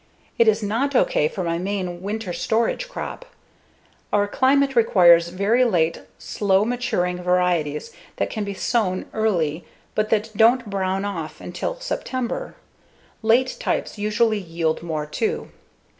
[0.39, 3.23] It is not ok for my main winter storage crop.
[4.11, 10.35] Our climate requires very late, slow maturing varieties that can be sown early but that
[10.35, 12.55] don't brown off until September.
[13.21, 15.51] Late types usually yield more, too.